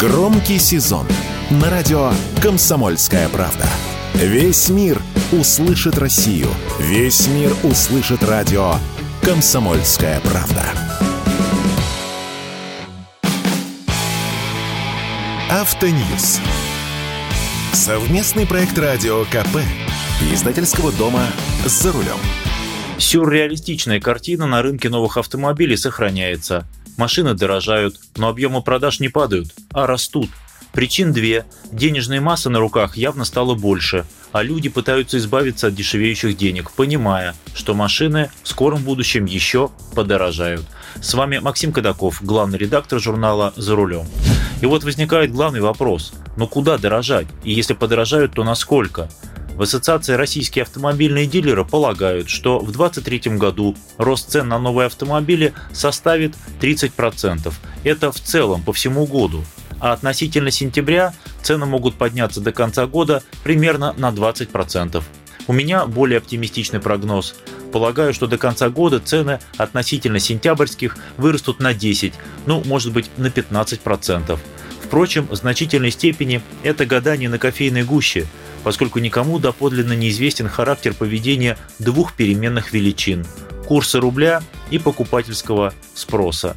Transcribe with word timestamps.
Громкий 0.00 0.58
сезон 0.58 1.06
на 1.50 1.68
радио 1.68 2.10
«Комсомольская 2.42 3.28
правда». 3.28 3.66
Весь 4.14 4.70
мир 4.70 4.98
услышит 5.30 5.98
Россию. 5.98 6.48
Весь 6.78 7.28
мир 7.28 7.52
услышит 7.64 8.22
радио 8.22 8.76
«Комсомольская 9.20 10.18
правда». 10.20 10.64
Автоньюз. 15.50 16.40
Совместный 17.74 18.46
проект 18.46 18.78
радио 18.78 19.24
КП. 19.26 19.58
Издательского 20.32 20.92
дома 20.92 21.26
«За 21.66 21.92
рулем». 21.92 22.16
Сюрреалистичная 22.96 24.00
картина 24.00 24.46
на 24.46 24.62
рынке 24.62 24.88
новых 24.88 25.18
автомобилей 25.18 25.76
сохраняется. 25.76 26.66
Машины 27.00 27.32
дорожают, 27.32 27.96
но 28.18 28.28
объемы 28.28 28.60
продаж 28.60 29.00
не 29.00 29.08
падают, 29.08 29.54
а 29.72 29.86
растут. 29.86 30.28
Причин 30.72 31.14
две. 31.14 31.46
Денежной 31.72 32.20
массы 32.20 32.50
на 32.50 32.58
руках 32.58 32.98
явно 32.98 33.24
стало 33.24 33.54
больше, 33.54 34.04
а 34.32 34.42
люди 34.42 34.68
пытаются 34.68 35.16
избавиться 35.16 35.68
от 35.68 35.74
дешевеющих 35.74 36.36
денег, 36.36 36.70
понимая, 36.72 37.34
что 37.54 37.72
машины 37.72 38.30
в 38.42 38.48
скором 38.48 38.82
будущем 38.82 39.24
еще 39.24 39.70
подорожают. 39.94 40.66
С 41.00 41.14
вами 41.14 41.38
Максим 41.38 41.72
Кадаков, 41.72 42.22
главный 42.22 42.58
редактор 42.58 43.00
журнала 43.00 43.54
«За 43.56 43.74
рулем». 43.74 44.04
И 44.60 44.66
вот 44.66 44.84
возникает 44.84 45.32
главный 45.32 45.62
вопрос. 45.62 46.12
Ну 46.36 46.46
куда 46.46 46.76
дорожать? 46.76 47.28
И 47.44 47.52
если 47.52 47.72
подорожают, 47.72 48.34
то 48.34 48.44
насколько? 48.44 49.08
В 49.60 49.64
Ассоциации 49.64 50.14
российские 50.14 50.62
автомобильные 50.62 51.26
дилеры 51.26 51.66
полагают, 51.66 52.30
что 52.30 52.60
в 52.60 52.72
2023 52.72 53.36
году 53.36 53.76
рост 53.98 54.30
цен 54.30 54.48
на 54.48 54.58
новые 54.58 54.86
автомобили 54.86 55.52
составит 55.70 56.34
30%. 56.62 57.52
Это 57.84 58.10
в 58.10 58.18
целом 58.18 58.62
по 58.62 58.72
всему 58.72 59.04
году. 59.04 59.44
А 59.78 59.92
относительно 59.92 60.50
сентября 60.50 61.12
цены 61.42 61.66
могут 61.66 61.96
подняться 61.96 62.40
до 62.40 62.52
конца 62.52 62.86
года 62.86 63.22
примерно 63.44 63.92
на 63.98 64.08
20%. 64.08 65.04
У 65.46 65.52
меня 65.52 65.84
более 65.84 66.16
оптимистичный 66.16 66.80
прогноз. 66.80 67.34
Полагаю, 67.70 68.14
что 68.14 68.26
до 68.26 68.38
конца 68.38 68.70
года 68.70 68.98
цены 68.98 69.40
относительно 69.58 70.20
сентябрьских 70.20 70.96
вырастут 71.18 71.60
на 71.60 71.74
10, 71.74 72.14
ну, 72.46 72.62
может 72.64 72.94
быть, 72.94 73.10
на 73.18 73.26
15%. 73.26 74.38
Впрочем, 74.82 75.28
в 75.30 75.34
значительной 75.34 75.90
степени 75.90 76.40
это 76.62 76.86
гадание 76.86 77.28
на 77.28 77.38
кофейной 77.38 77.82
гуще– 77.82 78.26
поскольку 78.64 78.98
никому 78.98 79.38
доподлинно 79.38 79.92
неизвестен 79.92 80.48
характер 80.48 80.94
поведения 80.94 81.58
двух 81.78 82.14
переменных 82.14 82.72
величин– 82.72 83.26
курса 83.70 84.00
рубля 84.00 84.42
и 84.72 84.80
покупательского 84.80 85.72
спроса. 85.94 86.56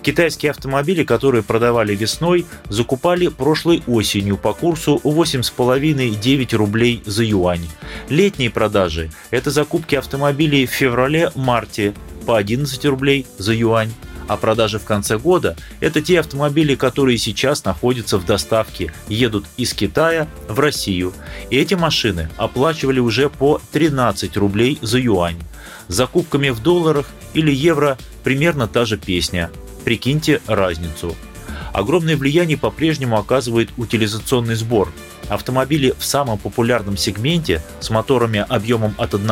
Китайские 0.00 0.48
автомобили, 0.48 1.04
которые 1.04 1.42
продавали 1.42 1.94
весной, 1.94 2.46
закупали 2.70 3.28
прошлой 3.28 3.82
осенью 3.86 4.38
по 4.38 4.54
курсу 4.54 4.98
8,5-9 5.04 6.56
рублей 6.56 7.02
за 7.04 7.22
юань. 7.22 7.68
Летние 8.08 8.48
продажи– 8.48 9.10
это 9.30 9.50
закупки 9.50 9.94
автомобилей 9.94 10.64
в 10.64 10.70
феврале-марте 10.70 11.92
по 12.24 12.38
11 12.38 12.82
рублей 12.86 13.26
за 13.36 13.52
юань 13.52 13.92
а 14.28 14.36
продажи 14.36 14.78
в 14.78 14.84
конце 14.84 15.18
года– 15.18 15.56
это 15.80 16.00
те 16.00 16.20
автомобили, 16.20 16.74
которые 16.74 17.18
сейчас 17.18 17.64
находятся 17.64 18.18
в 18.18 18.24
доставке, 18.24 18.92
едут 19.08 19.44
из 19.56 19.74
Китая 19.74 20.28
в 20.48 20.58
Россию. 20.60 21.12
И 21.50 21.56
эти 21.56 21.74
машины 21.74 22.28
оплачивали 22.36 23.00
уже 23.00 23.28
по 23.28 23.60
13 23.72 24.36
рублей 24.36 24.78
за 24.82 24.98
юань. 24.98 25.40
Закупками 25.88 26.50
в 26.50 26.62
долларах 26.62 27.06
или 27.34 27.52
евро 27.52 27.98
примерно 28.22 28.68
та 28.68 28.84
же 28.84 28.96
песня. 28.96 29.50
Прикиньте 29.84 30.40
разницу. 30.46 31.14
Огромное 31.74 32.16
влияние 32.16 32.56
по-прежнему 32.56 33.18
оказывает 33.18 33.68
утилизационный 33.76 34.54
сбор– 34.54 34.90
Автомобили 35.28 35.94
в 35.98 36.04
самом 36.04 36.38
популярном 36.38 36.96
сегменте 36.96 37.62
с 37.80 37.90
моторами 37.90 38.44
объемом 38.48 38.94
от 38.98 39.14
1 39.14 39.26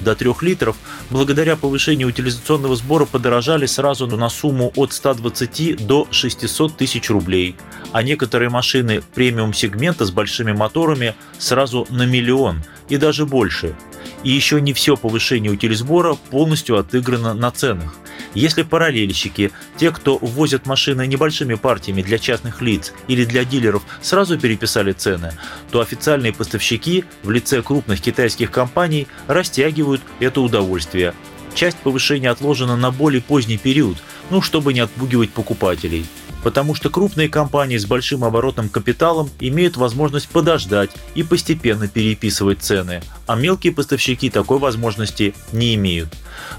до 0.00 0.14
3 0.14 0.30
литров 0.40 0.76
благодаря 1.10 1.56
повышению 1.56 2.08
утилизационного 2.08 2.76
сбора 2.76 3.04
подорожали 3.04 3.66
сразу 3.66 4.06
на 4.06 4.28
сумму 4.28 4.72
от 4.76 4.92
120 4.92 5.86
до 5.86 6.06
600 6.10 6.76
тысяч 6.76 7.10
рублей, 7.10 7.56
а 7.92 8.02
некоторые 8.02 8.48
машины 8.48 9.02
премиум-сегмента 9.14 10.06
с 10.06 10.10
большими 10.10 10.52
моторами 10.52 11.14
сразу 11.38 11.86
на 11.90 12.06
миллион 12.06 12.62
и 12.88 12.96
даже 12.96 13.26
больше. 13.26 13.76
И 14.24 14.30
еще 14.30 14.60
не 14.60 14.72
все 14.72 14.96
повышение 14.96 15.52
утилизбора 15.52 16.14
полностью 16.14 16.78
отыграно 16.78 17.34
на 17.34 17.50
ценах. 17.50 17.94
Если 18.32 18.62
параллельщики, 18.62 19.52
те, 19.76 19.90
кто 19.90 20.18
ввозят 20.18 20.66
машины 20.66 21.06
небольшими 21.06 21.54
партиями 21.54 22.02
для 22.02 22.18
частных 22.18 22.62
лиц 22.62 22.92
или 23.06 23.24
для 23.24 23.44
дилеров, 23.44 23.82
сразу 24.00 24.38
переписали 24.38 24.92
цены, 24.92 25.32
то 25.70 25.80
официальные 25.80 26.32
поставщики 26.32 27.04
в 27.22 27.30
лице 27.30 27.62
крупных 27.62 28.00
китайских 28.00 28.50
компаний 28.50 29.06
растягивают 29.28 30.00
это 30.20 30.40
удовольствие. 30.40 31.14
Часть 31.54 31.76
повышения 31.76 32.30
отложена 32.30 32.76
на 32.76 32.90
более 32.90 33.22
поздний 33.22 33.58
период, 33.58 33.98
ну, 34.30 34.40
чтобы 34.40 34.72
не 34.72 34.80
отпугивать 34.80 35.30
покупателей 35.30 36.06
потому 36.44 36.74
что 36.74 36.90
крупные 36.90 37.28
компании 37.28 37.78
с 37.78 37.86
большим 37.86 38.22
оборотным 38.22 38.68
капиталом 38.68 39.30
имеют 39.40 39.76
возможность 39.76 40.28
подождать 40.28 40.90
и 41.14 41.22
постепенно 41.24 41.88
переписывать 41.88 42.62
цены, 42.62 43.02
а 43.26 43.36
мелкие 43.36 43.72
поставщики 43.72 44.30
такой 44.30 44.58
возможности 44.58 45.34
не 45.52 45.74
имеют. 45.74 46.08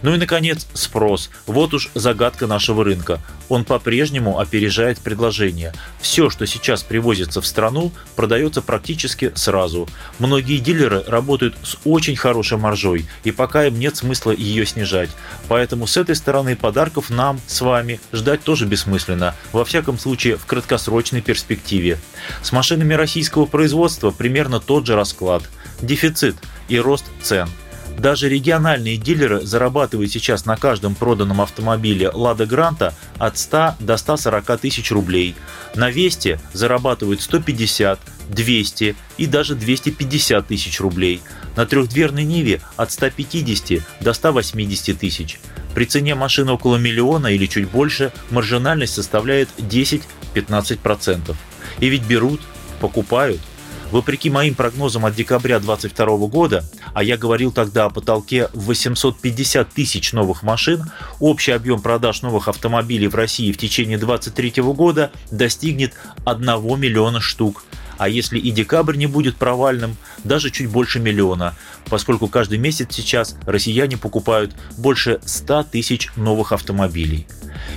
Ну 0.01 0.13
и, 0.13 0.17
наконец, 0.17 0.67
спрос. 0.73 1.29
Вот 1.45 1.73
уж 1.73 1.89
загадка 1.93 2.47
нашего 2.47 2.83
рынка. 2.83 3.19
Он 3.49 3.63
по-прежнему 3.63 4.39
опережает 4.39 4.99
предложение. 4.99 5.73
Все, 5.99 6.29
что 6.29 6.47
сейчас 6.47 6.83
привозится 6.83 7.41
в 7.41 7.45
страну, 7.45 7.91
продается 8.15 8.61
практически 8.61 9.31
сразу. 9.35 9.87
Многие 10.17 10.57
дилеры 10.57 11.03
работают 11.05 11.55
с 11.63 11.77
очень 11.83 12.15
хорошей 12.15 12.57
маржой, 12.57 13.05
и 13.23 13.31
пока 13.31 13.65
им 13.65 13.77
нет 13.77 13.95
смысла 13.97 14.31
ее 14.31 14.65
снижать. 14.65 15.09
Поэтому 15.47 15.87
с 15.87 15.97
этой 15.97 16.15
стороны 16.15 16.55
подарков 16.55 17.09
нам 17.09 17.39
с 17.45 17.61
вами 17.61 17.99
ждать 18.13 18.43
тоже 18.43 18.65
бессмысленно, 18.65 19.35
во 19.51 19.65
всяком 19.65 19.99
случае 19.99 20.37
в 20.37 20.45
краткосрочной 20.45 21.21
перспективе. 21.21 21.99
С 22.41 22.51
машинами 22.51 22.93
российского 22.93 23.45
производства 23.45 24.11
примерно 24.11 24.59
тот 24.59 24.87
же 24.87 24.95
расклад. 24.95 25.43
Дефицит 25.81 26.35
и 26.67 26.79
рост 26.79 27.05
цен– 27.21 27.47
даже 27.97 28.27
региональные 28.27 28.97
дилеры 28.97 29.41
зарабатывают 29.41 30.11
сейчас 30.11 30.45
на 30.45 30.57
каждом 30.57 30.95
проданном 30.95 31.41
автомобиле 31.41 32.09
«Лада 32.09 32.45
Гранта» 32.45 32.93
от 33.17 33.37
100 33.37 33.75
до 33.79 33.97
140 33.97 34.59
тысяч 34.59 34.91
рублей. 34.91 35.35
На 35.75 35.89
«Весте» 35.89 36.39
зарабатывают 36.53 37.21
150, 37.21 37.99
200 38.29 38.95
и 39.17 39.25
даже 39.27 39.55
250 39.55 40.47
тысяч 40.47 40.79
рублей. 40.81 41.21
На 41.55 41.65
трехдверной 41.65 42.25
«Ниве» 42.25 42.61
от 42.75 42.91
150 42.91 43.81
до 44.01 44.13
180 44.13 44.99
тысяч. 44.99 45.39
При 45.73 45.85
цене 45.85 46.15
машины 46.15 46.51
около 46.51 46.77
миллиона 46.77 47.27
или 47.27 47.45
чуть 47.45 47.69
больше 47.69 48.11
маржинальность 48.29 48.93
составляет 48.93 49.49
10-15%. 49.57 51.35
И 51.79 51.89
ведь 51.89 52.03
берут, 52.03 52.41
покупают– 52.79 53.39
Вопреки 53.95 54.29
моим 54.29 54.55
прогнозам 54.55 55.05
от 55.05 55.15
декабря 55.15 55.57
2022 55.57 56.27
года, 56.27 56.65
а 56.93 57.01
я 57.01 57.15
говорил 57.15 57.53
тогда 57.53 57.85
о 57.85 57.89
потолке 57.89 58.49
в 58.51 58.65
850 58.65 59.69
тысяч 59.69 60.11
новых 60.11 60.43
машин, 60.43 60.83
общий 61.21 61.53
объем 61.53 61.81
продаж 61.81 62.21
новых 62.21 62.49
автомобилей 62.49 63.07
в 63.07 63.15
России 63.15 63.53
в 63.53 63.57
течение 63.57 63.97
2023 63.97 64.63
года 64.73 65.11
достигнет 65.31 65.93
1 66.25 66.45
миллиона 66.77 67.21
штук. 67.21 67.63
А 67.97 68.09
если 68.09 68.37
и 68.37 68.51
декабрь 68.51 68.97
не 68.97 69.07
будет 69.07 69.37
провальным, 69.37 69.95
даже 70.25 70.51
чуть 70.51 70.69
больше 70.69 70.99
миллиона, 70.99 71.55
поскольку 71.85 72.27
каждый 72.27 72.57
месяц 72.57 72.93
сейчас 72.93 73.37
россияне 73.45 73.95
покупают 73.95 74.53
больше 74.77 75.21
100 75.23 75.67
тысяч 75.71 76.09
новых 76.17 76.51
автомобилей. 76.51 77.27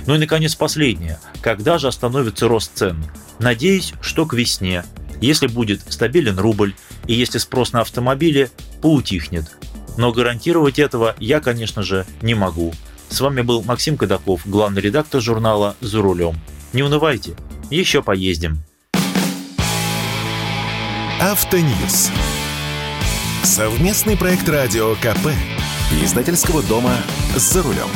Ну 0.05 0.15
и, 0.15 0.17
наконец, 0.17 0.53
последнее. 0.53 1.17
Когда 1.39 1.77
же 1.77 1.87
остановится 1.87 2.49
рост 2.49 2.71
цен? 2.75 3.05
Надеюсь, 3.39 3.93
что 4.01 4.25
к 4.25 4.33
весне 4.33 4.83
если 5.21 5.47
будет 5.47 5.81
стабилен 5.91 6.39
рубль 6.39 6.73
и 7.07 7.13
если 7.13 7.37
спрос 7.37 7.73
на 7.73 7.81
автомобили 7.81 8.49
поутихнет. 8.81 9.45
Но 9.97 10.11
гарантировать 10.11 10.79
этого 10.79 11.15
я, 11.19 11.41
конечно 11.41 11.83
же, 11.83 12.05
не 12.21 12.35
могу. 12.35 12.73
С 13.09 13.19
вами 13.21 13.41
был 13.41 13.63
Максим 13.63 13.97
Кадаков, 13.97 14.41
главный 14.45 14.81
редактор 14.81 15.21
журнала 15.21 15.75
«За 15.81 16.01
рулем». 16.01 16.39
Не 16.73 16.83
унывайте, 16.83 17.35
еще 17.69 18.03
поездим. 18.03 18.59
Автоньюз. 21.19 22.11
Совместный 23.43 24.15
проект 24.15 24.47
радио 24.47 24.95
КП. 24.95 25.33
Издательского 26.03 26.61
дома 26.63 26.95
«За 27.35 27.63
рулем». 27.63 27.89